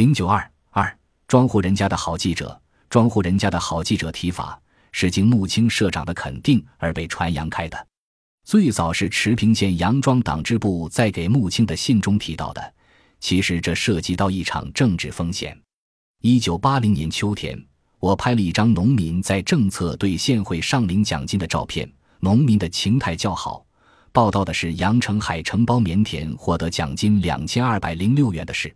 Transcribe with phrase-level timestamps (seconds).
[0.00, 0.98] 零九二二，
[1.28, 2.58] 庄户人家的好记者，
[2.88, 4.58] 庄户人家的好记者提法
[4.92, 7.86] 是经穆青社长的肯定而被传扬开的。
[8.46, 12.74] 最早是池平县杨庄党支部在给穆青的信中提到的。
[13.20, 15.54] 其实这涉及到一场政治风险。
[16.22, 17.62] 一九八零年秋天，
[17.98, 21.86] 我拍了一张农民在政策对县会上领奖金的照片，
[22.20, 23.66] 农民的情态较好。
[24.12, 28.74] 报道的是杨成海承包棉田获得奖金两千二百零六元的事。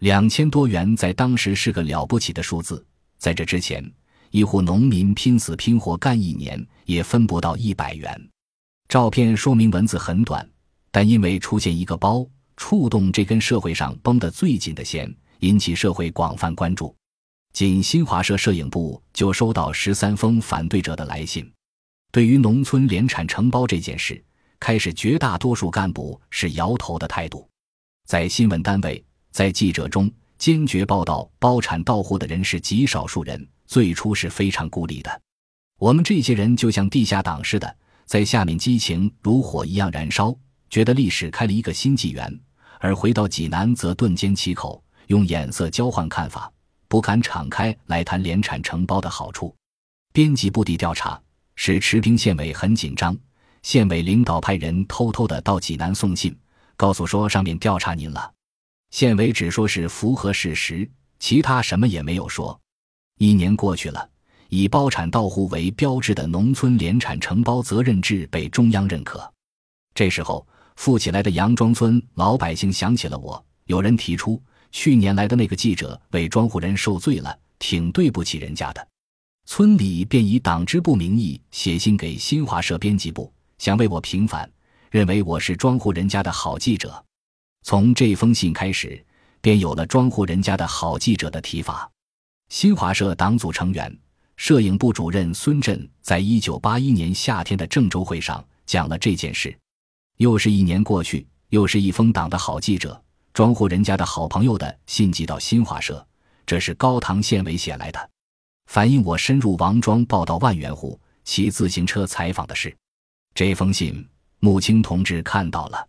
[0.00, 2.84] 两千多元在当时是个了不起的数字。
[3.16, 3.82] 在这之前，
[4.30, 8.30] 一户农民拼死拼活干一年也分不到一百元。
[8.88, 10.46] 照片说明文字很短，
[10.90, 12.26] 但因为出现一个包，
[12.58, 16.94] 触动这根社会上绷得最紧的线，引起社会广泛关注。
[17.54, 21.50] 仅新华社摄影部就收到十三封反对者的来信。
[22.12, 24.22] 对于农村联产承包这件事，
[24.60, 27.48] 开始绝大多数干部是摇头的态度。
[28.06, 29.02] 在新闻单位。
[29.36, 35.20] 在记者中坚决报道包产到户的人是极少数人，最初是非常孤立的。
[35.78, 40.34] 我们这些人就像地下党似的，在下面激情如火一样燃烧，
[40.70, 42.26] 觉得历史开了一个新纪元；
[42.80, 46.50] 而回到济南则顿间起口，用眼色交换看法，
[46.88, 49.54] 不敢敞开来谈联产承包的好处。
[50.14, 51.20] 编辑部地调查
[51.56, 53.14] 使池平县委很紧张，
[53.62, 56.34] 县委领导派人偷偷的到济南送信，
[56.74, 58.32] 告诉说上面调查您了。
[58.96, 62.58] 县委只说是符合事实，其他什么也没有说。
[63.18, 64.08] 一年过去了，
[64.48, 69.30] 以包产到户为标志的农村联产承包责任制被中央认可。
[69.94, 74.42] 这时候，富起来的杨庄村老百姓想起了我，有人提出，
[74.72, 78.88] 去年来的那个记者为庄户人受罪了，挺对不起人家的。
[79.44, 84.50] 村里便以党支部名义写信给新华社编辑部，想为我平反，
[84.90, 87.04] 认为我是庄户人家的好记者。
[87.68, 89.04] 从这封信开始，
[89.40, 91.90] 便有了庄户人家的好记者的提法。
[92.48, 93.92] 新华社党组成员、
[94.36, 99.52] 摄影部主任孙震在一九八一年夏天的郑州会上讲了这件事。
[100.18, 103.02] 又是一年过去，又是一封党的好记者、
[103.34, 106.06] 庄户人家的好朋友的信寄到新华社。
[106.46, 108.10] 这是高唐县委写来的，
[108.66, 112.72] 反映我深入王庄报道万元户骑自行车采访的事。
[113.34, 115.88] 这封信，穆青同志看到了。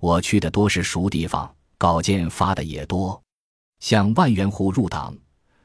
[0.00, 3.22] 我去的多是熟地方，稿件发的也多，
[3.80, 5.14] 像万元户入党、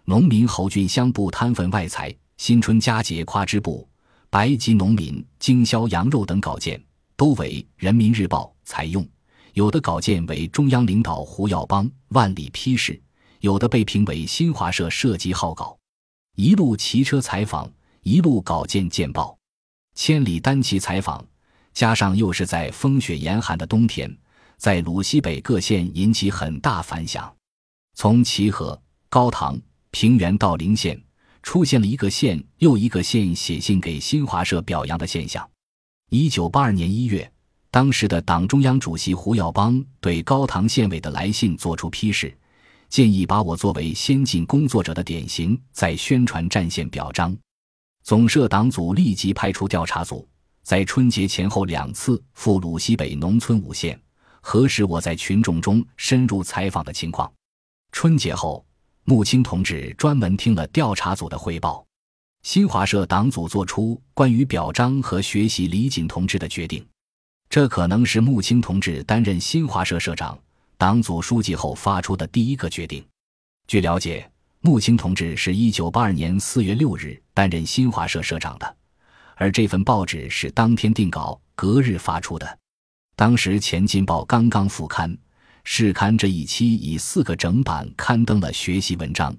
[0.03, 3.87] 农民侯俊乡部摊粉外财、新春佳节夸支部、
[4.29, 6.83] 白吉农民经销羊肉等稿件，
[7.15, 9.07] 都为《人民日报》采用。
[9.53, 13.01] 有的稿件为中央领导胡耀邦万里批示，
[13.39, 15.77] 有的被评为新华社涉及好稿。
[16.35, 17.71] 一路骑车采访，
[18.01, 19.37] 一路稿件见报，
[19.93, 21.25] 千里单骑采访，
[21.73, 24.13] 加上又是在风雪严寒的冬天。
[24.57, 27.33] 在鲁西北各县引起很大反响，
[27.93, 28.79] 从齐河、
[29.09, 29.59] 高唐、
[29.91, 31.01] 平原到陵县，
[31.43, 35.47] 出现了一个县又一个县写信给新华社表扬的现象。
[36.09, 37.29] 一九八二年一月，
[37.69, 42.35] 当时的党中央主席胡耀邦对高唐县委的来信作出批示，
[42.89, 47.35] 建议把我作为先进工作者的典型，在宣传战线表彰。
[48.03, 50.27] 总社党组立即派出调查组，
[50.61, 53.99] 在春节前后两次赴鲁西北农村五县。
[54.47, 57.29] 核实我在群众中深入采访的情况。
[57.91, 58.63] 春节后，
[59.05, 61.83] 穆青同志专门听了调查组的汇报。
[62.43, 66.87] 新华社党组作出关于表彰和学习李锦同志的决定，
[67.49, 70.37] 这可能是穆青同志担任新华社社长、
[70.77, 73.03] 党组书记后发出的第一个决定。
[73.65, 74.29] 据了解，
[74.61, 78.75] 穆青同志是一九八二年四月六日担任新华社社长的，
[79.37, 82.59] 而这份报纸是当天定稿，隔日发出的。
[83.17, 85.17] 当时《前进报》刚刚复刊，
[85.63, 89.33] 试刊这一期以四个整版刊登了学习文章。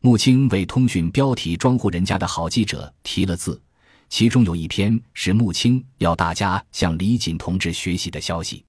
[0.00, 3.60] 穆青为通讯标题“庄户人家的好记者”题了字，
[4.08, 8.56] 其中有一篇是穆青要大家向李锦同志学习的消息。《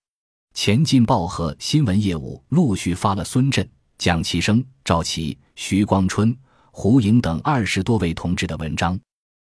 [0.53, 3.65] 前进报》和新闻业务陆续发了孙震、
[3.97, 6.37] 蒋其生、赵琦、徐光春、
[6.71, 8.99] 胡莹等二十多位同志的文章。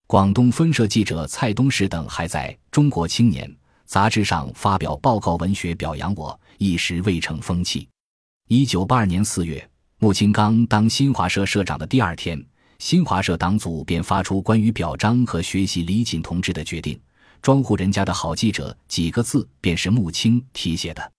[0.07, 3.49] 广东分社记者蔡东石等还在中国青年。
[3.89, 7.89] 杂志上发表报告文学表扬我，一时未成风气。
[8.47, 12.39] 一九八二年四月，穆青刚当新华社社长的第二天，
[12.77, 17.01] 新华社党组便发出关于表彰和学习李锦同志的决定。
[17.41, 21.11] 庄户人家的好记者几个字便是穆青题写的。